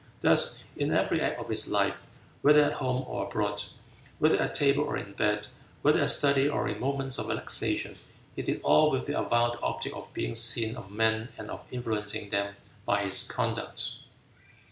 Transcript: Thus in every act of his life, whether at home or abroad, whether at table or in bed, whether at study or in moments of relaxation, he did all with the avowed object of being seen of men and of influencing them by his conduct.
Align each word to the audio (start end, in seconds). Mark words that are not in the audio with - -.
Thus 0.21 0.57
in 0.75 0.91
every 0.91 1.21
act 1.21 1.39
of 1.39 1.47
his 1.49 1.67
life, 1.67 1.93
whether 2.41 2.63
at 2.63 2.73
home 2.77 3.05
or 3.07 3.25
abroad, 3.27 3.61
whether 4.17 4.35
at 4.37 4.55
table 4.55 4.83
or 4.83 4.97
in 4.97 5.13
bed, 5.13 5.45
whether 5.83 6.01
at 6.01 6.09
study 6.09 6.49
or 6.49 6.67
in 6.67 6.79
moments 6.79 7.19
of 7.19 7.27
relaxation, 7.27 7.95
he 8.35 8.41
did 8.41 8.61
all 8.63 8.89
with 8.89 9.05
the 9.05 9.15
avowed 9.19 9.57
object 9.61 9.95
of 9.95 10.11
being 10.11 10.33
seen 10.33 10.75
of 10.75 10.89
men 10.89 11.29
and 11.37 11.51
of 11.51 11.67
influencing 11.69 12.29
them 12.29 12.55
by 12.83 13.03
his 13.03 13.27
conduct. 13.27 13.91